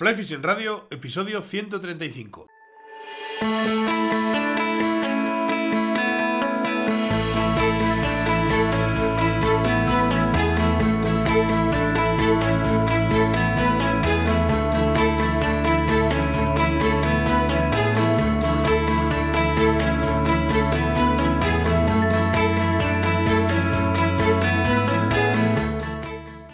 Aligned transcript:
Fly 0.00 0.14
Fishing 0.14 0.42
Radio, 0.42 0.86
episodio 0.90 1.42
135. 1.42 3.99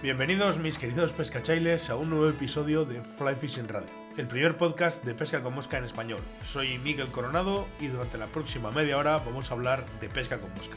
Bienvenidos 0.07 0.59
mis 0.59 0.79
queridos 0.79 1.13
pescachailes 1.13 1.91
a 1.91 1.97
un 1.97 2.11
nuevo 2.11 2.29
episodio 2.29 2.85
de 2.85 3.03
Fly 3.03 3.35
Fishing 3.35 3.67
Radio, 3.67 3.89
el 4.17 4.29
primer 4.29 4.57
podcast 4.57 5.03
de 5.03 5.17
pesca 5.17 5.43
con 5.43 5.53
mosca 5.53 5.79
en 5.79 5.85
español. 5.85 6.21
Soy 6.45 6.79
Miguel 6.79 7.09
Coronado 7.09 7.67
y 7.81 7.89
durante 7.89 8.17
la 8.17 8.27
próxima 8.27 8.71
media 8.71 8.99
hora 8.99 9.19
vamos 9.19 9.51
a 9.51 9.55
hablar 9.55 9.85
de 10.01 10.09
pesca 10.09 10.39
con 10.39 10.51
mosca. 10.51 10.77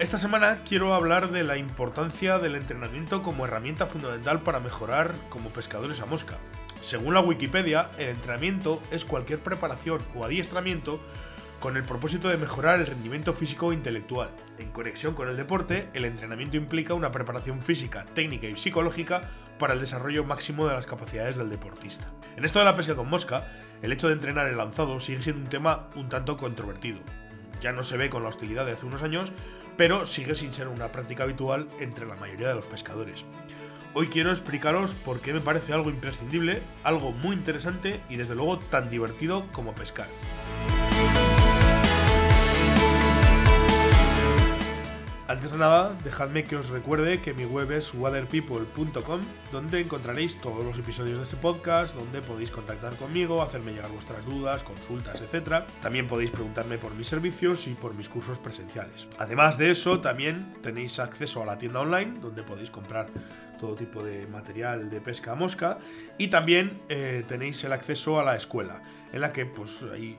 Esta 0.00 0.18
semana 0.18 0.64
quiero 0.68 0.92
hablar 0.92 1.30
de 1.30 1.44
la 1.44 1.56
importancia 1.56 2.40
del 2.40 2.56
entrenamiento 2.56 3.22
como 3.22 3.44
herramienta 3.44 3.86
fundamental 3.86 4.42
para 4.42 4.58
mejorar 4.58 5.14
como 5.28 5.50
pescadores 5.50 6.00
a 6.00 6.06
mosca. 6.06 6.36
Según 6.80 7.14
la 7.14 7.20
Wikipedia, 7.20 7.90
el 7.96 8.08
entrenamiento 8.08 8.82
es 8.90 9.04
cualquier 9.04 9.38
preparación 9.38 10.00
o 10.16 10.24
adiestramiento 10.24 11.00
con 11.60 11.76
el 11.76 11.82
propósito 11.82 12.28
de 12.28 12.36
mejorar 12.36 12.78
el 12.78 12.86
rendimiento 12.86 13.32
físico 13.32 13.70
e 13.70 13.74
intelectual. 13.74 14.30
En 14.58 14.70
conexión 14.70 15.14
con 15.14 15.28
el 15.28 15.36
deporte, 15.36 15.88
el 15.94 16.04
entrenamiento 16.04 16.56
implica 16.56 16.94
una 16.94 17.10
preparación 17.10 17.62
física, 17.62 18.04
técnica 18.14 18.46
y 18.46 18.56
psicológica 18.56 19.22
para 19.58 19.74
el 19.74 19.80
desarrollo 19.80 20.24
máximo 20.24 20.66
de 20.66 20.74
las 20.74 20.86
capacidades 20.86 21.36
del 21.36 21.50
deportista. 21.50 22.06
En 22.36 22.44
esto 22.44 22.58
de 22.58 22.64
la 22.64 22.76
pesca 22.76 22.94
con 22.94 23.08
mosca, 23.08 23.46
el 23.82 23.92
hecho 23.92 24.08
de 24.08 24.14
entrenar 24.14 24.46
el 24.46 24.56
lanzado 24.56 25.00
sigue 25.00 25.22
siendo 25.22 25.42
un 25.42 25.48
tema 25.48 25.88
un 25.94 26.08
tanto 26.08 26.36
controvertido. 26.36 26.98
Ya 27.60 27.72
no 27.72 27.82
se 27.82 27.96
ve 27.96 28.10
con 28.10 28.22
la 28.22 28.28
hostilidad 28.28 28.66
de 28.66 28.72
hace 28.72 28.86
unos 28.86 29.02
años, 29.02 29.32
pero 29.76 30.04
sigue 30.04 30.34
sin 30.34 30.52
ser 30.52 30.68
una 30.68 30.92
práctica 30.92 31.24
habitual 31.24 31.68
entre 31.80 32.06
la 32.06 32.16
mayoría 32.16 32.48
de 32.48 32.54
los 32.54 32.66
pescadores. 32.66 33.24
Hoy 33.94 34.08
quiero 34.08 34.28
explicaros 34.30 34.92
por 34.92 35.20
qué 35.20 35.32
me 35.32 35.40
parece 35.40 35.72
algo 35.72 35.88
imprescindible, 35.88 36.60
algo 36.84 37.12
muy 37.12 37.34
interesante 37.34 38.02
y 38.10 38.16
desde 38.16 38.34
luego 38.34 38.58
tan 38.58 38.90
divertido 38.90 39.46
como 39.52 39.74
pescar. 39.74 40.08
Antes 45.28 45.50
de 45.50 45.58
nada, 45.58 45.96
dejadme 46.04 46.44
que 46.44 46.54
os 46.54 46.68
recuerde 46.68 47.20
que 47.20 47.34
mi 47.34 47.44
web 47.44 47.72
es 47.72 47.92
waterpeople.com, 47.92 49.20
donde 49.50 49.80
encontraréis 49.80 50.40
todos 50.40 50.64
los 50.64 50.78
episodios 50.78 51.16
de 51.16 51.24
este 51.24 51.36
podcast, 51.36 51.96
donde 51.96 52.22
podéis 52.22 52.52
contactar 52.52 52.94
conmigo, 52.94 53.42
hacerme 53.42 53.72
llegar 53.72 53.90
vuestras 53.90 54.24
dudas, 54.24 54.62
consultas, 54.62 55.20
etc. 55.20 55.64
También 55.82 56.06
podéis 56.06 56.30
preguntarme 56.30 56.78
por 56.78 56.94
mis 56.94 57.08
servicios 57.08 57.66
y 57.66 57.74
por 57.74 57.94
mis 57.94 58.08
cursos 58.08 58.38
presenciales. 58.38 59.08
Además 59.18 59.58
de 59.58 59.72
eso, 59.72 60.00
también 60.00 60.52
tenéis 60.62 61.00
acceso 61.00 61.42
a 61.42 61.46
la 61.46 61.58
tienda 61.58 61.80
online, 61.80 62.20
donde 62.20 62.44
podéis 62.44 62.70
comprar 62.70 63.08
todo 63.58 63.74
tipo 63.74 64.04
de 64.04 64.28
material 64.28 64.90
de 64.90 65.00
pesca 65.00 65.32
a 65.32 65.34
mosca 65.34 65.78
y 66.18 66.28
también 66.28 66.76
eh, 66.88 67.24
tenéis 67.26 67.64
el 67.64 67.72
acceso 67.72 68.20
a 68.20 68.22
la 68.22 68.36
escuela 68.36 68.80
en 69.12 69.20
la 69.22 69.32
que 69.32 69.46
pues 69.46 69.82
ahí 69.92 70.18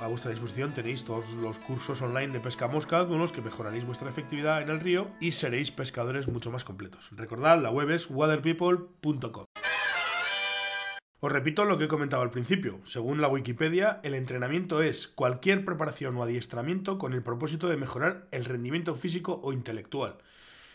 a 0.00 0.06
vuestra 0.06 0.30
disposición 0.30 0.74
tenéis 0.74 1.04
todos 1.04 1.34
los 1.34 1.58
cursos 1.58 2.02
online 2.02 2.32
de 2.32 2.40
pesca 2.40 2.68
mosca 2.68 3.06
con 3.06 3.18
los 3.18 3.32
que 3.32 3.40
mejoraréis 3.40 3.84
vuestra 3.84 4.10
efectividad 4.10 4.62
en 4.62 4.70
el 4.70 4.80
río 4.80 5.10
y 5.20 5.32
seréis 5.32 5.70
pescadores 5.70 6.28
mucho 6.28 6.50
más 6.50 6.64
completos. 6.64 7.10
Recordad, 7.12 7.60
la 7.60 7.70
web 7.70 7.90
es 7.90 8.10
waterpeople.com. 8.10 9.44
Os 11.20 11.32
repito 11.32 11.64
lo 11.64 11.78
que 11.78 11.84
he 11.84 11.88
comentado 11.88 12.22
al 12.22 12.30
principio. 12.30 12.80
Según 12.84 13.20
la 13.20 13.28
Wikipedia, 13.28 14.00
el 14.02 14.14
entrenamiento 14.14 14.82
es 14.82 15.08
cualquier 15.08 15.64
preparación 15.64 16.16
o 16.16 16.22
adiestramiento 16.22 16.98
con 16.98 17.14
el 17.14 17.22
propósito 17.22 17.68
de 17.68 17.78
mejorar 17.78 18.28
el 18.30 18.44
rendimiento 18.44 18.94
físico 18.94 19.40
o 19.42 19.52
intelectual 19.52 20.18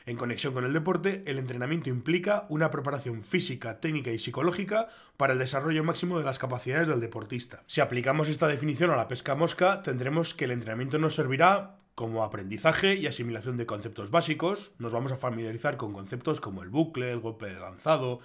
en 0.09 0.18
conexión 0.18 0.56
con 0.56 0.66
el 0.66 0.74
deporte, 0.74 1.22
el 1.28 1.38
entrenamiento 1.38 1.92
implica 1.92 2.47
una 2.50 2.72
preparación 2.72 3.22
física, 3.22 3.80
técnica 3.80 4.12
y 4.12 4.18
psicológica 4.18 4.88
para 5.18 5.34
el 5.34 5.40
desarrollo 5.40 5.84
máximo 5.84 6.18
de 6.18 6.25
las 6.25 6.40
capacidades 6.40 6.88
del 6.88 7.00
deportista. 7.00 7.62
Si 7.68 7.80
aplicamos 7.80 8.28
esta 8.28 8.47
definición 8.47 8.90
a 8.90 8.96
la 8.96 9.08
pesca 9.08 9.36
mosca, 9.36 9.84
tendremos 9.84 10.34
que 10.34 10.46
el 10.46 10.52
entrenamiento 10.52 10.97
nos 10.97 11.14
servirá 11.14 11.75
como 11.94 12.24
aprendizaje 12.24 12.96
y 12.96 13.06
asimilación 13.06 13.56
de 13.56 13.68
conceptos 13.68 14.09
básicos, 14.09 14.72
nos 14.80 14.94
vamos 14.94 15.12
a 15.12 15.18
familiarizar 15.18 15.78
con 15.78 15.94
conceptos 15.94 16.41
como 16.41 16.64
el 16.64 16.70
bucle, 16.70 17.12
el 17.12 17.20
golpe 17.20 17.46
de 17.46 17.59
lanzado, 17.59 18.20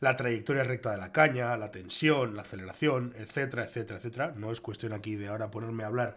la 0.00 0.16
trayectoria 0.16 0.64
recta 0.64 0.90
de 0.90 0.98
la 0.98 1.10
caña, 1.10 1.56
la 1.56 1.70
tensión, 1.70 2.36
la 2.36 2.42
aceleración, 2.42 3.14
etcétera, 3.16 3.64
etcétera, 3.64 3.98
etcétera. 3.98 4.34
No 4.36 4.52
es 4.52 4.60
cuestión 4.60 4.92
aquí 4.92 5.16
de 5.16 5.28
ahora 5.28 5.50
ponerme 5.50 5.84
a 5.84 5.86
hablar 5.86 6.16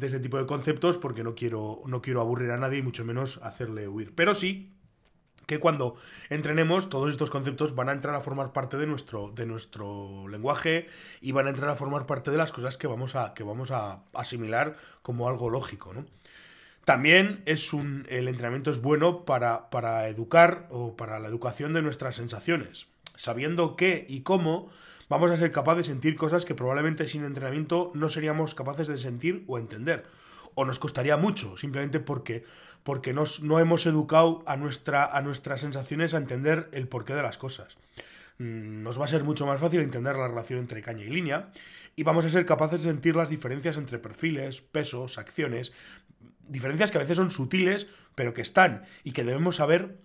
de 0.00 0.06
este 0.06 0.18
tipo 0.18 0.38
de 0.38 0.46
conceptos 0.46 0.98
porque 0.98 1.22
no 1.22 1.34
quiero, 1.34 1.82
no 1.86 2.02
quiero 2.02 2.20
aburrir 2.20 2.50
a 2.50 2.56
nadie 2.56 2.78
y 2.78 2.82
mucho 2.82 3.04
menos 3.04 3.38
hacerle 3.42 3.86
huir. 3.86 4.14
Pero 4.14 4.34
sí 4.34 4.72
que 5.46 5.58
cuando 5.58 5.96
entrenemos 6.28 6.90
todos 6.90 7.10
estos 7.10 7.28
conceptos 7.28 7.74
van 7.74 7.88
a 7.88 7.92
entrar 7.92 8.14
a 8.14 8.20
formar 8.20 8.52
parte 8.52 8.76
de 8.76 8.86
nuestro, 8.86 9.32
de 9.32 9.46
nuestro 9.46 10.28
lenguaje 10.28 10.86
y 11.20 11.32
van 11.32 11.46
a 11.46 11.50
entrar 11.50 11.68
a 11.70 11.76
formar 11.76 12.06
parte 12.06 12.30
de 12.30 12.36
las 12.36 12.52
cosas 12.52 12.76
que 12.76 12.86
vamos 12.86 13.16
a, 13.16 13.34
que 13.34 13.42
vamos 13.42 13.72
a 13.72 14.04
asimilar 14.14 14.76
como 15.02 15.28
algo 15.28 15.50
lógico. 15.50 15.92
También 16.84 17.42
es 17.46 17.72
un, 17.72 18.06
el 18.08 18.28
entrenamiento 18.28 18.70
es 18.70 18.80
bueno 18.80 19.24
para, 19.24 19.70
para 19.70 20.08
educar 20.08 20.68
o 20.70 20.96
para 20.96 21.18
la 21.18 21.28
educación 21.28 21.72
de 21.72 21.82
nuestras 21.82 22.16
sensaciones, 22.16 22.86
sabiendo 23.16 23.76
qué 23.76 24.06
y 24.08 24.20
cómo 24.20 24.70
vamos 25.10 25.30
a 25.30 25.36
ser 25.36 25.52
capaces 25.52 25.86
de 25.86 25.92
sentir 25.92 26.16
cosas 26.16 26.46
que 26.46 26.54
probablemente 26.54 27.06
sin 27.06 27.24
entrenamiento 27.24 27.90
no 27.94 28.08
seríamos 28.08 28.54
capaces 28.54 28.86
de 28.86 28.96
sentir 28.96 29.44
o 29.48 29.58
entender. 29.58 30.06
O 30.54 30.64
nos 30.64 30.78
costaría 30.78 31.16
mucho, 31.16 31.56
simplemente 31.56 32.00
porque, 32.00 32.44
porque 32.84 33.12
nos, 33.12 33.42
no 33.42 33.58
hemos 33.58 33.86
educado 33.86 34.42
a, 34.46 34.56
nuestra, 34.56 35.04
a 35.04 35.20
nuestras 35.20 35.60
sensaciones 35.60 36.14
a 36.14 36.18
entender 36.18 36.68
el 36.72 36.88
porqué 36.88 37.14
de 37.14 37.22
las 37.22 37.38
cosas. 37.38 37.76
Mm, 38.38 38.82
nos 38.82 39.00
va 39.00 39.04
a 39.04 39.08
ser 39.08 39.24
mucho 39.24 39.46
más 39.46 39.60
fácil 39.60 39.80
entender 39.80 40.16
la 40.16 40.28
relación 40.28 40.60
entre 40.60 40.80
caña 40.80 41.04
y 41.04 41.10
línea 41.10 41.50
y 41.96 42.04
vamos 42.04 42.24
a 42.24 42.30
ser 42.30 42.46
capaces 42.46 42.84
de 42.84 42.90
sentir 42.90 43.16
las 43.16 43.30
diferencias 43.30 43.76
entre 43.76 43.98
perfiles, 43.98 44.60
pesos, 44.60 45.18
acciones, 45.18 45.72
diferencias 46.48 46.92
que 46.92 46.98
a 46.98 47.00
veces 47.00 47.16
son 47.16 47.32
sutiles, 47.32 47.88
pero 48.14 48.32
que 48.32 48.42
están 48.42 48.84
y 49.02 49.10
que 49.10 49.24
debemos 49.24 49.56
saber 49.56 49.98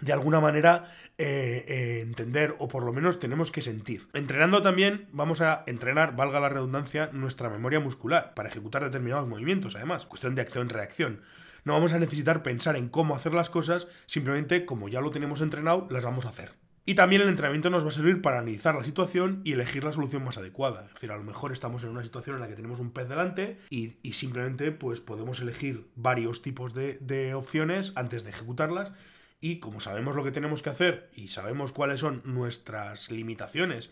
de 0.00 0.12
alguna 0.12 0.40
manera 0.40 0.92
eh, 1.18 1.64
eh, 1.68 2.00
entender 2.02 2.54
o 2.58 2.68
por 2.68 2.84
lo 2.84 2.92
menos 2.92 3.18
tenemos 3.18 3.50
que 3.50 3.62
sentir. 3.62 4.08
Entrenando 4.12 4.62
también 4.62 5.08
vamos 5.12 5.40
a 5.40 5.64
entrenar, 5.66 6.16
valga 6.16 6.40
la 6.40 6.48
redundancia, 6.48 7.10
nuestra 7.12 7.48
memoria 7.48 7.80
muscular 7.80 8.34
para 8.34 8.48
ejecutar 8.48 8.84
determinados 8.84 9.28
movimientos, 9.28 9.76
además, 9.76 10.06
cuestión 10.06 10.34
de 10.34 10.42
acción-reacción. 10.42 11.22
No 11.64 11.72
vamos 11.72 11.94
a 11.94 11.98
necesitar 11.98 12.42
pensar 12.42 12.76
en 12.76 12.88
cómo 12.88 13.16
hacer 13.16 13.34
las 13.34 13.50
cosas, 13.50 13.88
simplemente 14.06 14.64
como 14.64 14.88
ya 14.88 15.00
lo 15.00 15.10
tenemos 15.10 15.40
entrenado, 15.40 15.88
las 15.90 16.04
vamos 16.04 16.26
a 16.26 16.28
hacer. 16.28 16.52
Y 16.88 16.94
también 16.94 17.22
el 17.22 17.28
entrenamiento 17.28 17.68
nos 17.68 17.84
va 17.84 17.88
a 17.88 17.92
servir 17.92 18.22
para 18.22 18.38
analizar 18.38 18.76
la 18.76 18.84
situación 18.84 19.40
y 19.42 19.54
elegir 19.54 19.82
la 19.82 19.90
solución 19.90 20.22
más 20.22 20.38
adecuada. 20.38 20.84
Es 20.84 20.94
decir, 20.94 21.10
a 21.10 21.16
lo 21.16 21.24
mejor 21.24 21.50
estamos 21.50 21.82
en 21.82 21.90
una 21.90 22.04
situación 22.04 22.36
en 22.36 22.42
la 22.42 22.48
que 22.48 22.54
tenemos 22.54 22.78
un 22.78 22.92
pez 22.92 23.08
delante 23.08 23.58
y, 23.70 23.96
simplemente 24.12 24.70
pues 24.70 25.00
podemos 25.00 25.40
elegir 25.40 25.88
varios 25.96 26.42
tipos 26.42 26.74
de, 26.74 26.98
de 27.00 27.34
opciones 27.34 27.92
antes 27.96 28.22
de 28.22 28.30
ejecutarlas 28.30 28.92
y 29.40 29.60
como 29.60 29.80
sabemos 29.80 30.14
lo 30.14 30.24
que 30.24 30.32
tenemos 30.32 30.62
que 30.62 30.70
hacer 30.70 31.10
y 31.14 31.28
sabemos 31.28 31.72
cuáles 31.72 32.00
son 32.00 32.22
nuestras 32.24 33.10
limitaciones 33.10 33.90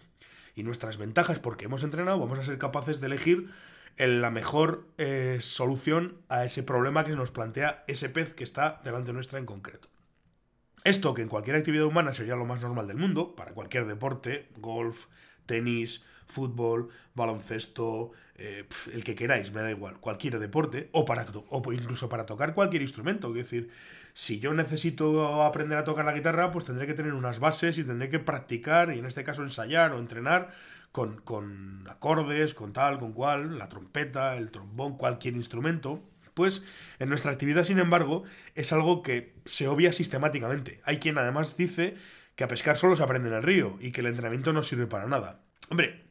y 0.54 0.62
nuestras 0.62 0.96
ventajas 0.98 1.38
porque 1.38 1.66
hemos 1.66 1.82
entrenado, 1.82 2.18
vamos 2.18 2.38
a 2.38 2.44
ser 2.44 2.58
capaces 2.58 3.00
de 3.00 3.06
elegir 3.06 3.50
la 3.96 4.30
mejor 4.30 4.88
eh, 4.98 5.38
solución 5.40 6.18
a 6.28 6.44
ese 6.44 6.62
problema 6.62 7.04
que 7.04 7.12
nos 7.12 7.30
plantea 7.30 7.84
ese 7.86 8.08
pez 8.08 8.34
que 8.34 8.44
está 8.44 8.80
delante 8.84 9.12
nuestra 9.12 9.38
en 9.38 9.46
concreto. 9.46 9.88
Esto, 10.82 11.14
que 11.14 11.22
en 11.22 11.28
cualquier 11.28 11.56
actividad 11.56 11.86
humana 11.86 12.12
sería 12.12 12.36
lo 12.36 12.44
más 12.44 12.60
normal 12.60 12.86
del 12.86 12.98
mundo, 12.98 13.34
para 13.36 13.52
cualquier 13.52 13.86
deporte, 13.86 14.50
golf, 14.56 15.06
tenis, 15.46 16.04
fútbol, 16.26 16.90
baloncesto, 17.14 18.12
eh, 18.36 18.64
el 18.92 19.04
que 19.04 19.14
queráis, 19.14 19.52
me 19.52 19.62
da 19.62 19.70
igual, 19.70 20.00
cualquier 20.00 20.38
deporte, 20.38 20.88
o, 20.92 21.04
para, 21.04 21.26
o 21.48 21.72
incluso 21.72 22.08
para 22.08 22.26
tocar 22.26 22.54
cualquier 22.54 22.82
instrumento. 22.82 23.28
Es 23.28 23.34
decir, 23.34 23.70
si 24.12 24.40
yo 24.40 24.52
necesito 24.54 25.42
aprender 25.42 25.78
a 25.78 25.84
tocar 25.84 26.04
la 26.04 26.12
guitarra, 26.12 26.50
pues 26.50 26.64
tendré 26.64 26.86
que 26.86 26.94
tener 26.94 27.14
unas 27.14 27.38
bases 27.38 27.78
y 27.78 27.84
tendré 27.84 28.08
que 28.10 28.18
practicar, 28.18 28.92
y 28.94 28.98
en 28.98 29.06
este 29.06 29.24
caso 29.24 29.42
ensayar 29.42 29.92
o 29.92 29.98
entrenar 29.98 30.52
con, 30.90 31.20
con 31.20 31.84
acordes, 31.88 32.54
con 32.54 32.72
tal, 32.72 32.98
con 32.98 33.12
cual, 33.12 33.58
la 33.58 33.68
trompeta, 33.68 34.36
el 34.36 34.50
trombón, 34.50 34.96
cualquier 34.96 35.34
instrumento. 35.34 36.02
Pues 36.34 36.64
en 36.98 37.08
nuestra 37.08 37.30
actividad, 37.30 37.62
sin 37.62 37.78
embargo, 37.78 38.24
es 38.56 38.72
algo 38.72 39.02
que 39.02 39.34
se 39.44 39.68
obvia 39.68 39.92
sistemáticamente. 39.92 40.80
Hay 40.84 40.98
quien 40.98 41.16
además 41.18 41.56
dice 41.56 41.94
que 42.34 42.42
a 42.42 42.48
pescar 42.48 42.76
solo 42.76 42.96
se 42.96 43.04
aprende 43.04 43.28
en 43.28 43.34
el 43.34 43.42
río 43.42 43.78
y 43.80 43.92
que 43.92 44.00
el 44.00 44.08
entrenamiento 44.08 44.52
no 44.52 44.64
sirve 44.64 44.88
para 44.88 45.06
nada. 45.06 45.40
Hombre, 45.68 46.04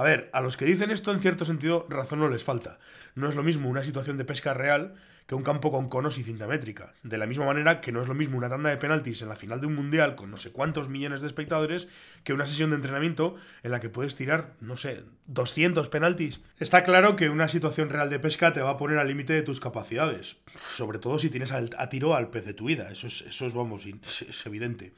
A 0.00 0.02
ver, 0.02 0.30
a 0.32 0.40
los 0.40 0.56
que 0.56 0.64
dicen 0.64 0.90
esto 0.90 1.12
en 1.12 1.20
cierto 1.20 1.44
sentido 1.44 1.84
razón 1.90 2.20
no 2.20 2.28
les 2.30 2.42
falta. 2.42 2.78
No 3.14 3.28
es 3.28 3.34
lo 3.34 3.42
mismo 3.42 3.68
una 3.68 3.84
situación 3.84 4.16
de 4.16 4.24
pesca 4.24 4.54
real 4.54 4.94
que 5.26 5.34
un 5.34 5.42
campo 5.42 5.70
con 5.70 5.90
conos 5.90 6.16
y 6.16 6.22
cinta 6.22 6.46
métrica. 6.46 6.94
De 7.02 7.18
la 7.18 7.26
misma 7.26 7.44
manera 7.44 7.82
que 7.82 7.92
no 7.92 8.00
es 8.00 8.08
lo 8.08 8.14
mismo 8.14 8.38
una 8.38 8.48
tanda 8.48 8.70
de 8.70 8.78
penaltis 8.78 9.20
en 9.20 9.28
la 9.28 9.36
final 9.36 9.60
de 9.60 9.66
un 9.66 9.74
mundial 9.74 10.14
con 10.14 10.30
no 10.30 10.38
sé 10.38 10.52
cuántos 10.52 10.88
millones 10.88 11.20
de 11.20 11.26
espectadores 11.26 11.86
que 12.24 12.32
una 12.32 12.46
sesión 12.46 12.70
de 12.70 12.76
entrenamiento 12.76 13.34
en 13.62 13.72
la 13.72 13.80
que 13.80 13.90
puedes 13.90 14.16
tirar, 14.16 14.54
no 14.62 14.78
sé, 14.78 15.04
200 15.26 15.90
penaltis. 15.90 16.40
Está 16.58 16.82
claro 16.82 17.14
que 17.14 17.28
una 17.28 17.50
situación 17.50 17.90
real 17.90 18.08
de 18.08 18.20
pesca 18.20 18.54
te 18.54 18.62
va 18.62 18.70
a 18.70 18.76
poner 18.78 18.96
al 18.96 19.08
límite 19.08 19.34
de 19.34 19.42
tus 19.42 19.60
capacidades, 19.60 20.38
sobre 20.74 20.98
todo 20.98 21.18
si 21.18 21.28
tienes 21.28 21.52
a 21.52 21.88
tiro 21.90 22.14
al 22.14 22.30
pez 22.30 22.46
de 22.46 22.54
tu 22.54 22.68
vida, 22.68 22.90
eso 22.90 23.06
es, 23.06 23.20
eso 23.20 23.44
es 23.44 23.52
vamos, 23.52 23.84
es 23.84 24.46
evidente. 24.46 24.94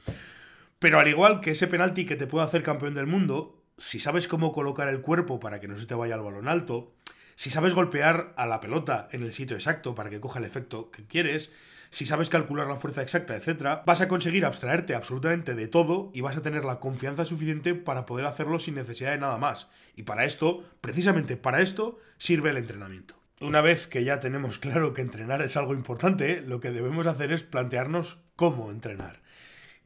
Pero 0.79 0.97
al 0.97 1.09
igual 1.09 1.41
que 1.41 1.51
ese 1.51 1.67
penalti 1.67 2.05
que 2.05 2.15
te 2.15 2.25
puede 2.25 2.45
hacer 2.45 2.63
campeón 2.63 2.93
del 2.93 3.07
mundo, 3.07 3.62
si 3.77 3.99
sabes 3.99 4.27
cómo 4.27 4.53
colocar 4.53 4.87
el 4.87 5.01
cuerpo 5.01 5.39
para 5.39 5.59
que 5.59 5.67
no 5.67 5.77
se 5.77 5.85
te 5.85 5.95
vaya 5.95 6.15
el 6.15 6.21
balón 6.21 6.47
alto, 6.47 6.93
si 7.35 7.49
sabes 7.49 7.73
golpear 7.73 8.33
a 8.37 8.45
la 8.45 8.59
pelota 8.59 9.07
en 9.11 9.23
el 9.23 9.33
sitio 9.33 9.55
exacto 9.55 9.95
para 9.95 10.09
que 10.09 10.19
coja 10.19 10.39
el 10.39 10.45
efecto 10.45 10.91
que 10.91 11.05
quieres, 11.05 11.51
si 11.89 12.05
sabes 12.05 12.29
calcular 12.29 12.67
la 12.67 12.75
fuerza 12.75 13.01
exacta, 13.01 13.35
etc., 13.35 13.81
vas 13.85 14.01
a 14.01 14.07
conseguir 14.07 14.45
abstraerte 14.45 14.95
absolutamente 14.95 15.53
de 15.53 15.67
todo 15.67 16.11
y 16.13 16.21
vas 16.21 16.37
a 16.37 16.41
tener 16.41 16.65
la 16.65 16.79
confianza 16.79 17.25
suficiente 17.25 17.75
para 17.75 18.05
poder 18.05 18.25
hacerlo 18.25 18.59
sin 18.59 18.75
necesidad 18.75 19.11
de 19.11 19.19
nada 19.19 19.37
más. 19.37 19.69
Y 19.95 20.03
para 20.03 20.25
esto, 20.25 20.63
precisamente 20.81 21.37
para 21.37 21.61
esto, 21.61 21.99
sirve 22.17 22.49
el 22.49 22.57
entrenamiento. 22.57 23.15
Una 23.41 23.61
vez 23.61 23.87
que 23.87 24.03
ya 24.03 24.19
tenemos 24.19 24.57
claro 24.59 24.93
que 24.93 25.01
entrenar 25.01 25.41
es 25.41 25.57
algo 25.57 25.73
importante, 25.73 26.41
lo 26.41 26.59
que 26.59 26.71
debemos 26.71 27.07
hacer 27.07 27.31
es 27.31 27.43
plantearnos 27.43 28.19
cómo 28.35 28.71
entrenar. 28.71 29.22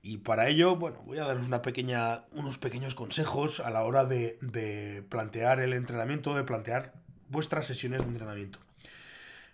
Y 0.02 0.20
para 0.20 0.48
ello, 0.48 0.76
bueno, 0.76 1.02
voy 1.06 1.18
a 1.18 1.26
daros 1.26 1.48
unos 2.32 2.58
pequeños 2.60 2.96
consejos 2.96 3.60
a 3.60 3.70
la 3.70 3.84
hora 3.84 4.06
de, 4.06 4.38
de 4.42 5.04
plantear 5.10 5.60
el 5.60 5.74
entrenamiento, 5.74 6.36
de 6.36 6.44
plantear 6.44 6.94
vuestras 7.30 7.66
sesiones 7.66 8.04
de 8.04 8.10
entrenamiento. 8.10 8.60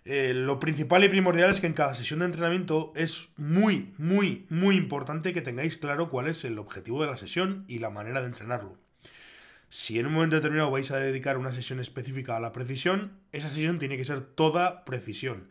Eh, 0.06 0.32
lo 0.34 0.60
principal 0.60 1.02
y 1.02 1.08
primordial 1.08 1.50
es 1.50 1.60
que 1.60 1.66
en 1.66 1.72
cada 1.72 1.94
sesión 1.94 2.18
de 2.18 2.26
entrenamiento 2.26 2.92
es 2.94 3.30
muy, 3.38 3.94
muy, 3.96 4.44
muy 4.50 4.76
importante 4.76 5.32
que 5.32 5.40
tengáis 5.40 5.78
claro 5.78 6.10
cuál 6.10 6.28
es 6.28 6.44
el 6.44 6.58
objetivo 6.58 7.00
de 7.00 7.10
la 7.10 7.16
sesión 7.16 7.64
y 7.68 7.78
la 7.78 7.88
manera 7.88 8.20
de 8.20 8.26
entrenarlo. 8.26 8.76
Si 9.70 9.98
en 9.98 10.06
un 10.06 10.12
momento 10.12 10.36
determinado 10.36 10.70
vais 10.70 10.90
a 10.90 10.98
dedicar 10.98 11.38
una 11.38 11.54
sesión 11.54 11.80
específica 11.80 12.36
a 12.36 12.40
la 12.40 12.52
precisión, 12.52 13.18
esa 13.32 13.48
sesión 13.48 13.78
tiene 13.78 13.96
que 13.96 14.04
ser 14.04 14.20
toda 14.20 14.84
precisión. 14.84 15.48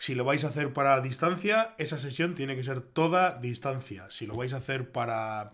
Si 0.00 0.14
lo 0.14 0.24
vais 0.24 0.42
a 0.44 0.48
hacer 0.48 0.72
para 0.72 1.02
distancia, 1.02 1.74
esa 1.76 1.98
sesión 1.98 2.34
tiene 2.34 2.56
que 2.56 2.64
ser 2.64 2.80
toda 2.80 3.38
distancia. 3.38 4.06
Si 4.08 4.24
lo 4.24 4.34
vais 4.34 4.54
a 4.54 4.56
hacer 4.56 4.90
para 4.90 5.52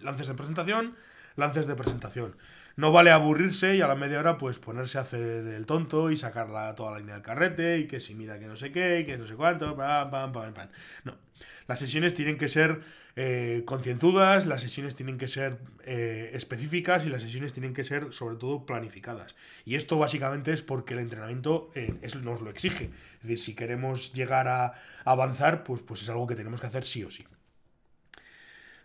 lances 0.00 0.28
de 0.28 0.34
presentación, 0.34 0.94
lances 1.34 1.66
de 1.66 1.74
presentación. 1.74 2.36
No 2.76 2.92
vale 2.92 3.10
aburrirse 3.10 3.74
y 3.74 3.80
a 3.80 3.88
la 3.88 3.96
media 3.96 4.20
hora 4.20 4.38
pues 4.38 4.60
ponerse 4.60 4.98
a 4.98 5.00
hacer 5.00 5.48
el 5.48 5.66
tonto 5.66 6.12
y 6.12 6.16
sacarla 6.16 6.76
toda 6.76 6.92
la 6.92 6.98
línea 7.00 7.14
del 7.14 7.24
carrete 7.24 7.78
y 7.78 7.88
que 7.88 7.98
si 7.98 8.14
mira 8.14 8.38
que 8.38 8.46
no 8.46 8.54
sé 8.54 8.70
qué, 8.70 9.02
que 9.04 9.18
no 9.18 9.26
sé 9.26 9.34
cuánto, 9.34 9.74
pam, 9.74 10.08
pam, 10.08 10.32
pam, 10.32 10.54
pam. 10.54 10.68
No. 11.02 11.23
Las 11.66 11.78
sesiones 11.78 12.14
tienen 12.14 12.38
que 12.38 12.48
ser 12.48 12.80
eh, 13.16 13.62
concienzudas, 13.64 14.46
las 14.46 14.60
sesiones 14.60 14.96
tienen 14.96 15.18
que 15.18 15.28
ser 15.28 15.58
eh, 15.84 16.30
específicas 16.34 17.04
y 17.04 17.08
las 17.08 17.22
sesiones 17.22 17.52
tienen 17.52 17.74
que 17.74 17.84
ser 17.84 18.12
sobre 18.12 18.36
todo 18.36 18.66
planificadas. 18.66 19.34
Y 19.64 19.76
esto 19.76 19.98
básicamente 19.98 20.52
es 20.52 20.62
porque 20.62 20.94
el 20.94 21.00
entrenamiento 21.00 21.70
eh, 21.74 21.94
nos 22.22 22.42
lo 22.42 22.50
exige. 22.50 22.90
Es 23.16 23.22
decir, 23.22 23.38
si 23.38 23.54
queremos 23.54 24.12
llegar 24.12 24.48
a 24.48 24.74
avanzar, 25.04 25.64
pues, 25.64 25.80
pues 25.80 26.02
es 26.02 26.08
algo 26.08 26.26
que 26.26 26.36
tenemos 26.36 26.60
que 26.60 26.66
hacer 26.66 26.84
sí 26.84 27.04
o 27.04 27.10
sí. 27.10 27.24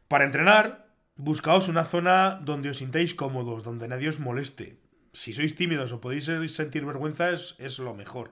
Para 0.07 0.25
entrenar, 0.25 0.90
Buscaos 1.22 1.68
una 1.68 1.84
zona 1.84 2.40
donde 2.42 2.69
os 2.69 2.78
sintáis 2.78 3.13
cómodos, 3.13 3.62
donde 3.62 3.90
nadie 3.92 4.07
os 4.07 4.24
moleste. 4.24 4.80
Si 5.12 5.36
sois 5.36 5.51
tímidos 5.51 5.92
o 5.92 6.00
podéis 6.00 6.31
sentir 6.56 6.88
vergüenza, 6.88 7.28
es, 7.36 7.75
lo 7.84 7.92
mejor. 7.92 8.31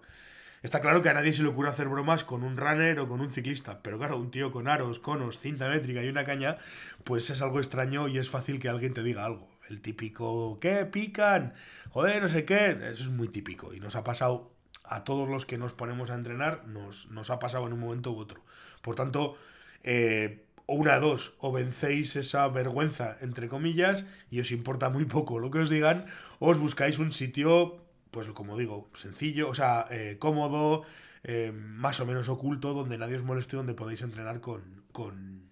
Está 0.63 0.79
claro 0.79 1.01
que 1.01 1.09
a 1.09 1.13
nadie 1.13 1.33
se 1.33 1.43
le 1.43 1.49
ocurre 1.49 1.69
hacer 1.69 1.87
bromas 1.87 2.23
con 2.23 2.43
un 2.43 2.57
runner 2.57 2.99
o 2.99 3.07
con 3.07 3.21
un 3.21 3.29
ciclista, 3.29 3.83
pero 3.83 3.97
claro, 3.99 4.17
un 4.17 4.31
tío 4.31 4.51
con 4.51 4.67
aros, 4.67 4.99
conos, 4.99 5.37
cinta 5.37 5.69
métrica 5.69 6.03
y 6.03 6.09
una 6.09 6.25
caña, 6.25 6.57
pues 7.03 7.29
es 7.29 7.41
algo 7.41 7.59
extraño 7.59 8.07
y 8.07 8.17
es 8.17 8.29
fácil 8.29 8.59
que 8.59 8.69
alguien 8.69 8.93
te 8.93 9.03
diga 9.03 9.23
algo. 9.23 9.49
El 9.69 9.81
típico, 9.81 10.59
¿qué? 10.59 10.85
¿Pican? 10.85 11.53
Joder, 11.89 12.23
no 12.23 12.29
sé 12.29 12.45
qué. 12.45 12.71
Eso 12.71 13.03
es 13.03 13.11
muy 13.11 13.27
típico 13.27 13.73
y 13.73 13.79
nos 13.79 13.95
ha 13.95 14.03
pasado 14.03 14.51
a 14.83 15.03
todos 15.03 15.29
los 15.29 15.45
que 15.45 15.57
nos 15.57 15.73
ponemos 15.73 16.09
a 16.09 16.15
entrenar, 16.15 16.65
nos, 16.67 17.09
nos 17.11 17.29
ha 17.29 17.39
pasado 17.39 17.67
en 17.67 17.73
un 17.73 17.79
momento 17.79 18.11
u 18.11 18.17
otro. 18.17 18.41
Por 18.81 18.95
tanto, 18.95 19.37
eh, 19.83 20.45
o 20.65 20.75
una 20.75 20.99
dos, 20.99 21.33
o 21.39 21.51
vencéis 21.51 22.15
esa 22.15 22.47
vergüenza, 22.47 23.17
entre 23.21 23.47
comillas, 23.47 24.05
y 24.29 24.39
os 24.39 24.51
importa 24.51 24.89
muy 24.89 25.05
poco 25.05 25.39
lo 25.39 25.51
que 25.51 25.59
os 25.59 25.69
digan, 25.69 26.05
o 26.39 26.49
os 26.49 26.59
buscáis 26.59 26.99
un 26.99 27.11
sitio, 27.11 27.79
pues 28.11 28.27
como 28.29 28.57
digo, 28.57 28.89
sencillo, 28.93 29.49
o 29.49 29.55
sea, 29.55 29.87
eh, 29.89 30.17
cómodo, 30.19 30.83
eh, 31.23 31.51
más 31.53 31.99
o 31.99 32.05
menos 32.05 32.29
oculto, 32.29 32.73
donde 32.73 32.97
nadie 32.97 33.15
os 33.15 33.23
moleste, 33.23 33.57
donde 33.57 33.73
podéis 33.73 34.01
entrenar 34.01 34.41
con, 34.41 34.83
con, 34.91 35.51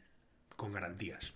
con 0.55 0.71
garantías. 0.73 1.33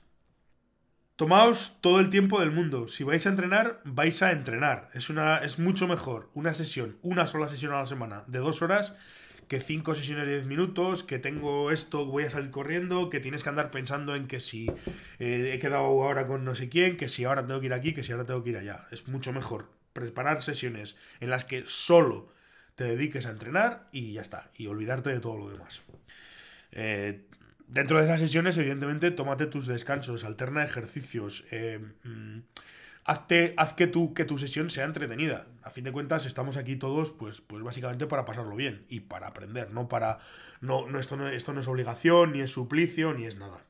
Tomaos 1.16 1.82
todo 1.82 2.00
el 2.00 2.10
tiempo 2.10 2.40
del 2.40 2.52
mundo. 2.52 2.88
Si 2.88 3.04
vais 3.04 3.26
a 3.26 3.30
entrenar, 3.30 3.82
vais 3.84 4.22
a 4.24 4.32
entrenar. 4.32 4.90
Es, 4.94 5.10
una, 5.10 5.40
es 5.40 5.60
mucho 5.60 5.86
mejor 5.86 6.30
una 6.34 6.54
sesión, 6.54 6.98
una 7.02 7.28
sola 7.28 7.50
sesión 7.50 7.74
a 7.74 7.80
la 7.80 7.86
semana 7.86 8.24
de 8.28 8.40
dos 8.40 8.62
horas 8.62 8.96
que 9.50 9.60
cinco 9.60 9.96
sesiones 9.96 10.28
de 10.28 10.36
10 10.36 10.46
minutos, 10.46 11.04
que 11.04 11.18
tengo 11.18 11.72
esto, 11.72 12.06
voy 12.06 12.24
a 12.24 12.30
salir 12.30 12.52
corriendo, 12.52 13.10
que 13.10 13.20
tienes 13.20 13.42
que 13.44 13.50
andar 13.50 13.72
pensando 13.72 14.16
en 14.16 14.28
que 14.28 14.40
si 14.40 14.68
eh, 15.18 15.52
he 15.54 15.60
quedado 15.60 15.86
ahora 15.86 16.28
con 16.28 16.46
no 16.46 16.54
sé 16.54 16.70
quién, 16.70 16.98
que 16.98 17.10
si 17.10 17.26
ahora 17.26 17.46
tengo 17.46 17.60
que 17.60 17.66
ir 17.66 17.74
aquí, 17.74 17.94
que 17.96 18.04
si 18.04 18.12
ahora 18.12 18.26
tengo 18.26 18.44
que 18.44 18.52
ir 18.52 18.58
allá. 18.58 18.88
Es 18.92 19.08
mucho 19.08 19.34
mejor 19.34 19.79
preparar 19.94 20.42
sesiones 20.42 20.98
en 21.20 21.30
las 21.30 21.46
que 21.46 21.64
solo 21.68 22.32
te 22.76 22.86
dediques 22.86 23.26
a 23.26 23.32
entrenar 23.32 23.90
y 23.92 24.14
ya 24.14 24.22
está, 24.22 24.50
y 24.56 24.68
olvidarte 24.68 25.10
de 25.10 25.20
todo 25.20 25.38
lo 25.38 25.50
demás. 25.50 25.82
Eh, 26.72 27.26
dentro 27.68 28.00
de 28.00 28.06
esas 28.06 28.20
sesiones, 28.20 28.58
evidentemente, 28.58 29.12
tómate 29.12 29.48
tus 29.48 29.68
descansos, 29.68 30.24
alterna 30.24 30.64
ejercicios. 30.64 31.46
Eh, 31.52 31.80
mm, 32.04 32.40
hazte, 33.06 33.54
haz 33.58 33.74
que 33.74 33.88
tu, 33.88 34.14
que 34.14 34.26
tu 34.26 34.38
sesión 34.38 34.70
sea 34.70 34.86
entretenida. 34.86 35.48
A 35.64 35.72
fin 35.72 35.84
de 35.84 35.92
cuentas, 35.92 36.26
estamos 36.26 36.58
aquí 36.58 36.76
todos, 36.76 37.12
pues, 37.12 37.42
pues 37.42 37.64
básicamente 37.64 38.06
para 38.08 38.26
pasarlo 38.26 38.56
bien 38.56 38.86
y 38.88 39.02
para 39.02 39.28
aprender, 39.28 39.72
no 39.72 39.88
para. 39.88 40.20
No, 40.62 40.88
no, 40.88 41.00
esto, 41.00 41.18
no, 41.18 41.28
esto 41.28 41.54
no 41.54 41.60
es 41.60 41.68
obligación, 41.68 42.34
ni 42.34 42.42
es 42.42 42.52
suplicio, 42.52 43.14
ni 43.14 43.26
es 43.26 43.36
nada. 43.36 43.66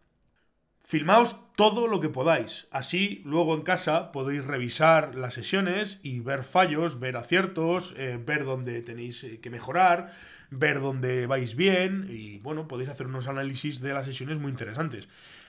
Filmaos 0.89 1.35
todo 1.55 1.87
lo 1.87 1.99
que 1.99 2.09
podáis. 2.09 2.67
Así, 2.71 3.21
luego 3.23 3.53
en 3.53 3.61
casa 3.61 4.11
podéis 4.11 4.43
revisar 4.43 5.13
las 5.13 5.35
sesiones 5.35 5.99
y 6.01 6.19
ver 6.19 6.43
fallos, 6.43 6.99
ver 6.99 7.15
aciertos, 7.15 7.93
eh, 7.95 8.19
ver 8.19 8.43
dónde 8.43 8.81
tenéis 8.81 9.23
eh, 9.23 9.39
que 9.39 9.51
mejorar, 9.51 10.11
ver 10.49 10.79
dónde 10.79 11.27
vais 11.27 11.55
bien 11.55 12.07
y, 12.09 12.39
bueno, 12.39 12.67
podéis 12.67 12.89
hacer 12.89 13.05
unos 13.05 13.27
análisis 13.27 13.81
de 13.81 13.93
las 13.93 14.07
sesiones 14.07 14.39
muy 14.39 14.49
interesantes. 14.49 15.07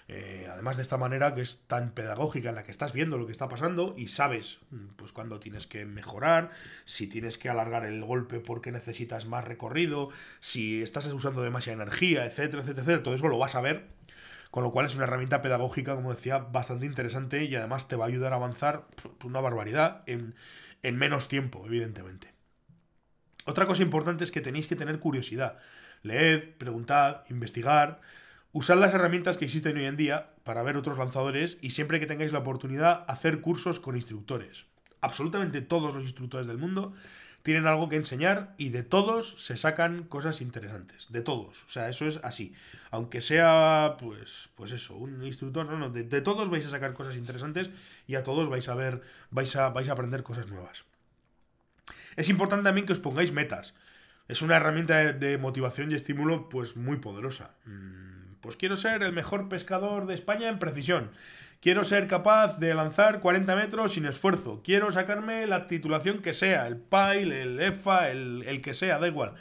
Eh, 0.08 0.46
además 0.52 0.76
de 0.76 0.82
esta 0.82 0.98
manera 0.98 1.34
que 1.34 1.40
es 1.40 1.62
tan 1.68 1.92
pedagógica 1.92 2.48
en 2.48 2.56
la 2.56 2.64
que 2.64 2.72
estás 2.72 2.92
viendo 2.92 3.16
lo 3.16 3.26
que 3.26 3.32
está 3.32 3.48
pasando 3.48 3.94
y 3.96 4.08
sabes 4.08 4.58
mm, 4.70 4.88
pues 4.96 5.12
cuándo 5.12 5.38
tienes 5.38 5.68
que 5.68 5.86
mejorar, 5.86 6.50
si 6.84 7.06
tienes 7.06 7.38
que 7.38 7.48
alargar 7.48 7.86
el 7.86 8.04
golpe 8.04 8.40
porque 8.40 8.72
necesitas 8.72 9.26
más 9.26 9.44
recorrido, 9.44 10.10
si 10.40 10.82
estás 10.82 11.06
usando 11.12 11.42
demasiada 11.42 11.84
energía, 11.84 12.26
etcétera, 12.26 12.60
etcétera, 12.60 12.82
etcétera, 12.82 13.02
todo 13.04 13.14
eso 13.14 13.28
lo 13.28 13.38
vas 13.38 13.54
a 13.54 13.60
ver. 13.60 13.99
Con 14.50 14.64
lo 14.64 14.72
cual 14.72 14.86
es 14.86 14.94
una 14.94 15.04
herramienta 15.04 15.42
pedagógica, 15.42 15.94
como 15.94 16.12
decía, 16.12 16.38
bastante 16.38 16.86
interesante 16.86 17.44
y 17.44 17.54
además 17.54 17.88
te 17.88 17.96
va 17.96 18.04
a 18.04 18.08
ayudar 18.08 18.32
a 18.32 18.36
avanzar 18.36 18.86
una 19.24 19.40
barbaridad 19.40 20.02
en, 20.06 20.34
en 20.82 20.96
menos 20.96 21.28
tiempo, 21.28 21.64
evidentemente. 21.66 22.32
Otra 23.46 23.66
cosa 23.66 23.82
importante 23.82 24.24
es 24.24 24.30
que 24.30 24.40
tenéis 24.40 24.66
que 24.66 24.76
tener 24.76 24.98
curiosidad. 24.98 25.58
Leed, 26.02 26.56
preguntad, 26.58 27.22
investigar, 27.28 28.00
Usad 28.52 28.78
las 28.78 28.92
herramientas 28.92 29.36
que 29.36 29.44
existen 29.44 29.76
hoy 29.76 29.84
en 29.84 29.96
día 29.96 30.30
para 30.42 30.64
ver 30.64 30.76
otros 30.76 30.98
lanzadores 30.98 31.56
y 31.60 31.70
siempre 31.70 32.00
que 32.00 32.06
tengáis 32.06 32.32
la 32.32 32.40
oportunidad 32.40 33.04
hacer 33.06 33.40
cursos 33.40 33.78
con 33.78 33.94
instructores. 33.94 34.66
Absolutamente 35.00 35.62
todos 35.62 35.94
los 35.94 36.02
instructores 36.02 36.48
del 36.48 36.58
mundo 36.58 36.92
tienen 37.42 37.66
algo 37.66 37.88
que 37.88 37.96
enseñar 37.96 38.54
y 38.58 38.68
de 38.68 38.82
todos 38.82 39.34
se 39.38 39.56
sacan 39.56 40.04
cosas 40.04 40.40
interesantes. 40.40 41.10
De 41.10 41.22
todos. 41.22 41.64
O 41.64 41.70
sea, 41.70 41.88
eso 41.88 42.06
es 42.06 42.20
así. 42.22 42.54
Aunque 42.90 43.20
sea, 43.20 43.96
pues, 43.98 44.50
pues 44.56 44.72
eso, 44.72 44.96
un 44.96 45.24
instructor, 45.24 45.66
no, 45.66 45.78
no, 45.78 45.90
de, 45.90 46.20
todos 46.20 46.50
vais 46.50 46.66
a 46.66 46.70
sacar 46.70 46.92
cosas 46.94 47.16
interesantes 47.16 47.70
y 48.06 48.14
a 48.14 48.22
todos 48.22 48.48
vais 48.48 48.68
a 48.68 48.74
ver, 48.74 49.02
vais 49.30 49.54
a, 49.56 49.70
vais 49.70 49.88
a 49.88 49.92
aprender 49.92 50.22
cosas 50.22 50.48
nuevas. 50.48 50.84
Es 52.16 52.28
importante 52.28 52.64
también 52.64 52.86
que 52.86 52.92
os 52.92 53.00
pongáis 53.00 53.32
metas. 53.32 53.74
Es 54.28 54.42
una 54.42 54.56
herramienta 54.56 54.96
de, 54.96 55.12
de 55.12 55.38
motivación 55.38 55.90
y 55.90 55.94
estímulo 55.94 56.48
pues 56.48 56.76
muy 56.76 56.98
poderosa. 56.98 57.54
Pues 58.40 58.56
quiero 58.56 58.76
ser 58.76 59.02
el 59.02 59.12
mejor 59.12 59.48
pescador 59.48 60.06
de 60.06 60.14
España 60.14 60.48
en 60.48 60.58
precisión. 60.58 61.10
Quiero 61.60 61.84
ser 61.84 62.06
capaz 62.06 62.58
de 62.58 62.72
lanzar 62.72 63.20
40 63.20 63.54
metros 63.54 63.92
sin 63.92 64.06
esfuerzo. 64.06 64.62
Quiero 64.64 64.90
sacarme 64.92 65.46
la 65.46 65.66
titulación 65.66 66.22
que 66.22 66.32
sea, 66.32 66.66
el 66.66 66.78
PAIL, 66.78 67.32
el 67.32 67.60
EFA, 67.60 68.10
el, 68.10 68.44
el 68.46 68.62
que 68.62 68.72
sea, 68.72 68.98
da 68.98 69.06
igual. 69.08 69.34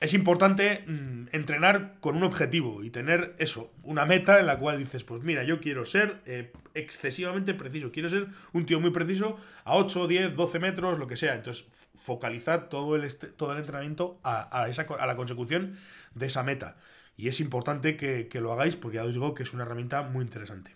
es 0.00 0.14
importante 0.14 0.84
mm, 0.86 1.28
entrenar 1.32 1.96
con 2.00 2.16
un 2.16 2.22
objetivo 2.22 2.84
y 2.84 2.90
tener 2.90 3.34
eso, 3.38 3.72
una 3.82 4.06
meta 4.06 4.38
en 4.38 4.46
la 4.46 4.58
cual 4.58 4.78
dices, 4.78 5.02
pues 5.02 5.22
mira, 5.22 5.42
yo 5.42 5.60
quiero 5.60 5.84
ser 5.84 6.22
eh, 6.24 6.52
excesivamente 6.74 7.52
preciso, 7.54 7.90
quiero 7.90 8.08
ser 8.08 8.28
un 8.52 8.64
tío 8.64 8.80
muy 8.80 8.90
preciso 8.90 9.36
a 9.64 9.76
8, 9.76 10.06
10, 10.06 10.36
12 10.36 10.58
metros, 10.60 10.98
lo 11.00 11.08
que 11.08 11.16
sea. 11.16 11.34
Entonces, 11.34 11.68
focalizar 11.96 12.68
todo 12.68 12.94
el, 12.96 13.16
todo 13.36 13.52
el 13.52 13.58
entrenamiento 13.58 14.20
a, 14.22 14.68
esa, 14.68 14.82
a 14.82 15.06
la 15.06 15.16
consecución 15.16 15.76
de 16.14 16.26
esa 16.26 16.44
meta. 16.44 16.76
Y 17.20 17.28
es 17.28 17.38
importante 17.40 17.98
que, 17.98 18.40
lo 18.40 18.50
hagáis 18.50 18.76
porque 18.76 18.96
ya 18.96 19.04
os 19.04 19.12
digo 19.12 19.34
que 19.34 19.42
es 19.42 19.52
una 19.52 19.64
herramienta 19.64 20.02
muy 20.02 20.24
interesante. 20.24 20.74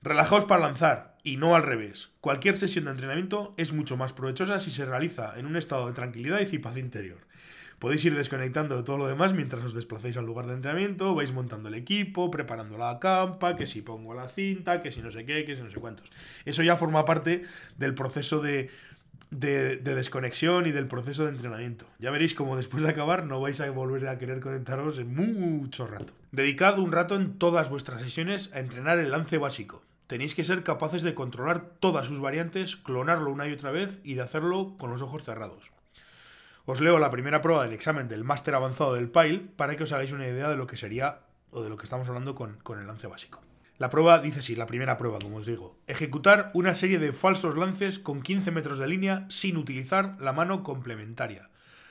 Relajaos 0.00 0.46
para 0.46 0.62
lanzar 0.62 1.18
y 1.22 1.36
no 1.36 1.54
al 1.54 1.64
revés. 1.64 2.08
Cualquier 2.22 2.56
sesión 2.56 2.86
de 2.86 2.92
entrenamiento 2.92 3.52
es 3.58 3.74
mucho 3.74 3.98
más 3.98 4.14
provechosa 4.14 4.58
si 4.58 4.70
se 4.70 4.86
realiza 4.86 5.38
en 5.38 5.44
un 5.44 5.56
estado 5.56 5.86
de 5.86 5.92
tranquilidad 5.92 6.40
y 6.40 6.58
paz 6.58 6.78
interior. 6.78 7.18
Podéis 7.78 8.06
ir 8.06 8.16
desconectando 8.16 8.74
de 8.74 8.84
todo 8.84 8.96
lo 8.96 9.06
demás 9.06 9.34
mientras 9.34 9.62
os 9.64 9.74
desplacéis 9.74 10.16
al 10.16 10.24
lugar 10.24 10.46
de 10.46 10.54
entrenamiento, 10.54 11.14
vais 11.14 11.30
montando 11.30 11.68
el 11.68 11.74
equipo, 11.74 12.30
preparando 12.30 12.78
la 12.78 12.98
campa, 12.98 13.54
que 13.54 13.66
si 13.66 13.82
pongo 13.82 14.14
la 14.14 14.30
cinta, 14.30 14.80
que 14.80 14.90
si 14.90 15.02
no 15.02 15.10
sé 15.10 15.26
qué, 15.26 15.44
que 15.44 15.56
si 15.56 15.62
no 15.62 15.70
sé 15.70 15.78
cuántos. 15.78 16.10
Eso 16.46 16.62
ya 16.62 16.78
forma 16.78 17.04
parte 17.04 17.42
del 17.76 17.92
proceso 17.92 18.40
de, 18.40 18.70
de, 19.30 19.76
desconexión 19.76 20.66
y 20.66 20.72
del 20.72 20.86
proceso 20.86 21.24
de 21.24 21.30
entrenamiento. 21.30 21.86
Ya 21.98 22.10
veréis 22.10 22.34
como 22.34 22.56
después 22.56 22.82
de 22.82 22.90
acabar 22.90 23.24
no 23.24 23.40
vais 23.40 23.60
a 23.60 23.70
volver 23.70 24.08
a 24.08 24.18
querer 24.18 24.40
conectaros 24.40 24.98
en 24.98 25.14
mucho 25.14 25.86
rato. 25.86 26.12
Dedicad 26.32 26.78
un 26.78 26.92
rato 26.92 27.16
en 27.16 27.38
todas 27.38 27.68
vuestras 27.68 28.02
sesiones 28.02 28.50
a 28.54 28.60
entrenar 28.60 28.98
el 28.98 29.10
lance 29.10 29.38
básico. 29.38 29.82
Tenéis 30.06 30.34
que 30.34 30.44
ser 30.44 30.62
capaces 30.62 31.02
de 31.02 31.14
controlar 31.14 31.70
todas 31.80 32.06
sus 32.06 32.20
variantes, 32.20 32.76
clonarlo 32.76 33.30
una 33.30 33.48
y 33.48 33.52
otra 33.52 33.72
vez 33.72 34.00
y 34.04 34.14
de 34.14 34.22
hacerlo 34.22 34.76
con 34.78 34.90
los 34.90 35.02
ojos 35.02 35.24
cerrados. 35.24 35.72
Os 36.64 36.80
leo 36.80 36.98
la 36.98 37.10
primera 37.10 37.40
prueba 37.40 37.64
del 37.64 37.72
examen 37.72 38.08
del 38.08 38.24
máster 38.24 38.54
avanzado 38.54 38.94
del 38.94 39.10
PILE 39.10 39.48
para 39.56 39.76
que 39.76 39.84
os 39.84 39.92
hagáis 39.92 40.12
una 40.12 40.26
idea 40.26 40.48
de 40.48 40.56
lo 40.56 40.66
que 40.66 40.76
sería 40.76 41.20
o 41.50 41.62
de 41.62 41.70
lo 41.70 41.76
que 41.76 41.84
estamos 41.84 42.08
hablando 42.08 42.34
con, 42.34 42.58
con 42.62 42.80
el 42.80 42.86
lance 42.86 43.06
básico. 43.06 43.40
La 43.78 43.90
prueba 43.90 44.18
dice 44.20 44.40
así, 44.40 44.56
la 44.56 44.66
primera 44.66 44.96
prueba, 44.96 45.18
como 45.18 45.36
os 45.36 45.46
digo. 45.46 45.78
Ejecutar 45.86 46.50
una 46.54 46.74
serie 46.74 46.98
de 46.98 47.12
falsos 47.12 47.58
lances 47.58 47.98
con 47.98 48.22
15 48.22 48.50
metros 48.50 48.78
de 48.78 48.86
línea 48.86 49.26
sin 49.28 49.58
utilizar 49.58 50.16
la 50.18 50.32
mano 50.32 50.62
complementaria. 50.62 51.50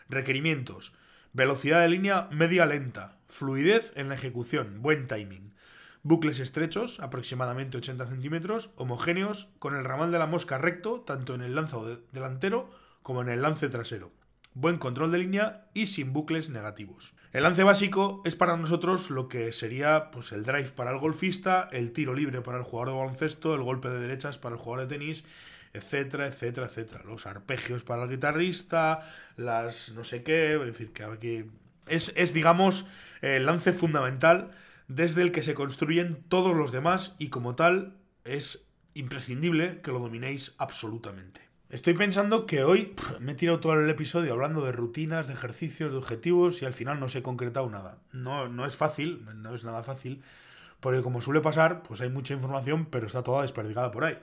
Requerimientos. 0.10 0.94
Velocidad 1.34 1.82
de 1.82 1.90
línea 1.90 2.28
media 2.32 2.66
lenta. 2.66 3.18
Fluidez 3.28 3.94
en 3.96 4.10
la 4.10 4.16
ejecución. 4.16 4.82
Buen 4.82 5.06
timing. 5.06 5.54
Bucles 6.02 6.40
estrechos, 6.40 7.00
aproximadamente 7.00 7.78
80 7.78 8.08
centímetros, 8.08 8.72
homogéneos, 8.78 9.50
con 9.60 9.76
el 9.76 9.84
ramal 9.84 10.12
de 10.12 10.20
la 10.20 10.28
mosca 10.28 10.58
recto, 10.58 11.02
tanto 11.02 11.36
en 11.36 11.42
el 11.42 11.56
lance 11.56 11.78
delantero 12.12 12.72
como 13.04 13.22
en 13.22 13.30
el 13.30 13.44
lance 13.44 13.70
trasero. 13.70 14.12
Buen 14.58 14.78
control 14.78 15.12
de 15.12 15.18
línea 15.18 15.68
y 15.74 15.88
sin 15.88 16.14
bucles 16.14 16.50
negativos. 16.50 17.14
El 17.34 17.44
lance 17.44 17.64
básico 17.64 18.22
es 18.24 18.38
para 18.38 18.56
nosotros 18.56 19.10
lo 19.10 19.28
que 19.28 19.52
sería 19.52 20.12
pues, 20.12 20.32
el 20.32 20.46
drive 20.46 20.70
para 20.70 20.92
el 20.92 20.98
golfista, 20.98 21.68
el 21.74 21.92
tiro 21.92 22.14
libre 22.14 22.40
para 22.40 22.58
el 22.58 22.64
jugador 22.64 22.94
de 22.94 23.00
baloncesto, 23.00 23.54
el 23.54 23.64
golpe 23.64 23.90
de 23.90 24.00
derechas 24.00 24.38
para 24.38 24.56
el 24.56 24.62
jugador 24.62 24.88
de 24.88 24.98
tenis, 24.98 25.26
etcétera, 25.74 26.28
etcétera, 26.28 26.68
etcétera. 26.68 27.04
Los 27.04 27.26
arpegios 27.26 27.84
para 27.84 28.04
el 28.04 28.10
guitarrista, 28.10 29.02
las 29.36 29.92
no 29.92 30.06
sé 30.06 30.24
qué, 30.24 30.56
es 30.56 30.66
decir, 30.66 30.94
que 30.94 31.50
es, 31.88 32.14
es 32.16 32.34
digamos, 32.34 32.86
el 33.22 33.46
lance 33.46 33.74
fundamental 33.74 34.52
desde 34.88 35.22
el 35.22 35.34
que 35.34 35.44
se 35.44 35.54
construyen 35.54 36.24
todos 36.30 36.56
los 36.56 36.72
demás 36.72 37.18
y 37.20 37.28
como 37.28 37.56
tal 37.56 37.98
es 38.24 38.66
imprescindible 38.94 39.82
que 39.82 39.92
lo 39.92 40.00
dominéis 40.00 40.56
absolutamente. 40.58 41.45
Estoy 41.76 41.94
pensando 41.94 42.46
que 42.46 42.64
hoy 42.64 42.96
me 43.20 43.34
he 43.34 43.36
tirado 43.36 43.60
todo 43.60 43.74
el 43.74 43.90
episodio 43.90 44.32
hablando 44.32 44.64
de 44.64 44.72
rutinas, 44.72 45.28
de 45.28 45.34
ejercicios, 45.34 45.92
de 45.92 45.98
objetivos 45.98 46.62
y 46.62 46.66
al 46.66 46.72
final 46.72 47.02
no 47.02 47.10
se 47.10 47.20
he 47.20 47.22
concretado 47.22 47.70
nada. 47.70 47.98
No, 48.14 48.48
no 48.48 48.66
es 48.66 48.78
fácil, 48.78 49.26
no 49.36 49.54
es 49.54 49.66
nada 49.66 49.84
fácil, 49.84 50.24
porque 50.80 51.02
como 51.02 51.20
suele 51.20 51.42
pasar, 51.42 51.84
pues 51.84 52.00
hay 52.00 52.10
mucha 52.10 52.34
información, 52.34 52.86
pero 52.86 53.08
está 53.08 53.24
toda 53.24 53.42
desperdigada 53.42 53.92
por 53.92 54.06
ahí. 54.06 54.18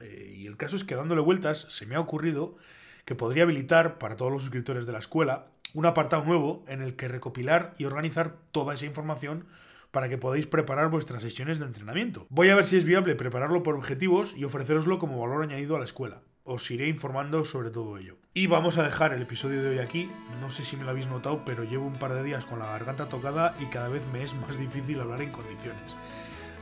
Eh, 0.00 0.34
y 0.36 0.46
el 0.46 0.58
caso 0.58 0.76
es 0.76 0.84
que 0.84 0.96
dándole 0.96 1.22
vueltas 1.22 1.64
se 1.70 1.86
me 1.86 1.94
ha 1.94 2.00
ocurrido 2.00 2.58
que 3.06 3.14
podría 3.14 3.44
habilitar 3.44 3.96
para 3.96 4.16
todos 4.16 4.30
los 4.30 4.42
suscriptores 4.42 4.84
de 4.84 4.92
la 4.92 4.98
escuela 4.98 5.46
un 5.72 5.86
apartado 5.86 6.24
nuevo 6.24 6.62
en 6.68 6.82
el 6.82 6.94
que 6.94 7.08
recopilar 7.08 7.72
y 7.78 7.86
organizar 7.86 8.36
toda 8.52 8.74
esa 8.74 8.84
información 8.84 9.46
para 9.92 10.10
que 10.10 10.18
podáis 10.18 10.46
preparar 10.46 10.90
vuestras 10.90 11.22
sesiones 11.22 11.58
de 11.58 11.64
entrenamiento. 11.64 12.26
Voy 12.28 12.50
a 12.50 12.54
ver 12.54 12.66
si 12.66 12.76
es 12.76 12.84
viable 12.84 13.14
prepararlo 13.14 13.62
por 13.62 13.76
objetivos 13.76 14.34
y 14.36 14.44
ofreceroslo 14.44 14.98
como 14.98 15.18
valor 15.18 15.42
añadido 15.42 15.74
a 15.74 15.78
la 15.78 15.86
escuela. 15.86 16.20
Os 16.50 16.70
iré 16.70 16.88
informando 16.88 17.44
sobre 17.44 17.68
todo 17.68 17.98
ello. 17.98 18.16
Y 18.32 18.46
vamos 18.46 18.78
a 18.78 18.82
dejar 18.82 19.12
el 19.12 19.20
episodio 19.20 19.62
de 19.62 19.68
hoy 19.68 19.78
aquí. 19.80 20.10
No 20.40 20.50
sé 20.50 20.64
si 20.64 20.78
me 20.78 20.84
lo 20.84 20.92
habéis 20.92 21.06
notado, 21.06 21.42
pero 21.44 21.62
llevo 21.62 21.86
un 21.86 21.98
par 21.98 22.14
de 22.14 22.22
días 22.22 22.46
con 22.46 22.58
la 22.58 22.64
garganta 22.64 23.06
tocada 23.06 23.54
y 23.60 23.66
cada 23.66 23.90
vez 23.90 24.02
me 24.14 24.22
es 24.22 24.32
más 24.32 24.58
difícil 24.58 24.98
hablar 24.98 25.20
en 25.20 25.30
condiciones. 25.30 25.94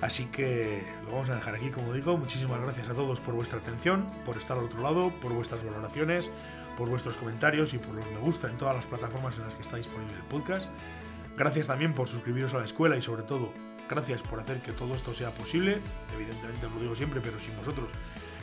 Así 0.01 0.25
que 0.27 0.83
lo 1.05 1.13
vamos 1.13 1.29
a 1.29 1.37
dejar 1.37 1.55
aquí, 1.55 1.71
como 1.71 1.93
digo. 1.93 2.17
Muchísimas 2.17 2.61
gracias 2.61 2.89
a 2.89 2.95
todos 2.95 3.21
por 3.21 3.35
vuestra 3.35 3.61
atención, 3.61 4.11
por 4.25 4.37
estar 4.37 4.59
al 4.59 4.65
otro 4.65 4.83
lado, 4.83 5.13
por 5.23 5.33
vuestras 5.33 5.65
valoraciones, 5.65 6.33
por 6.77 6.89
vuestros 6.89 7.17
comentarios 7.17 7.73
y 7.73 7.79
por 7.79 7.95
los 7.95 8.11
me 8.11 8.19
gusta 8.19 8.51
en 8.51 8.59
todas 8.59 8.75
las 8.75 8.87
plataformas 8.87 9.37
en 9.37 9.45
las 9.45 9.55
que 9.55 9.63
está 9.63 9.77
disponible 9.77 10.17
el 10.17 10.25
podcast. 10.25 10.69
Gracias 11.37 11.69
también 11.69 11.95
por 11.95 12.09
suscribiros 12.09 12.55
a 12.55 12.59
la 12.59 12.65
escuela 12.65 12.97
y 12.97 13.03
sobre 13.03 13.23
todo, 13.23 13.53
gracias 13.89 14.23
por 14.23 14.41
hacer 14.41 14.61
que 14.63 14.73
todo 14.73 14.97
esto 14.97 15.15
sea 15.15 15.31
posible. 15.31 15.79
Evidentemente 16.13 16.67
os 16.67 16.73
lo 16.73 16.81
digo 16.81 16.97
siempre, 16.97 17.21
pero 17.21 17.39
sin 17.39 17.57
vosotros 17.57 17.89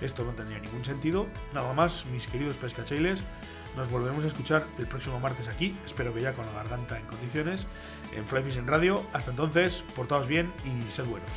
esto 0.05 0.23
no 0.23 0.31
tendría 0.31 0.59
ningún 0.59 0.83
sentido. 0.83 1.27
Nada 1.53 1.73
más, 1.73 2.05
mis 2.07 2.27
queridos 2.27 2.55
pescachailes, 2.55 3.23
nos 3.75 3.89
volvemos 3.89 4.23
a 4.23 4.27
escuchar 4.27 4.65
el 4.77 4.87
próximo 4.87 5.19
martes 5.19 5.47
aquí, 5.47 5.75
espero 5.85 6.13
que 6.13 6.21
ya 6.21 6.33
con 6.33 6.45
la 6.45 6.51
garganta 6.53 6.99
en 6.99 7.05
condiciones, 7.05 7.67
en 8.15 8.25
Fly 8.25 8.43
en 8.57 8.67
Radio. 8.67 9.03
Hasta 9.13 9.31
entonces, 9.31 9.83
portaos 9.95 10.27
bien 10.27 10.51
y 10.63 10.91
sed 10.91 11.05
buenos. 11.05 11.29